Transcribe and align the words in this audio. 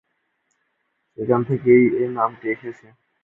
সেখান 1.17 1.41
থেকেই 1.49 1.83
এ 1.97 2.03
নামটি 2.17 2.45
এসেছে। 2.53 2.87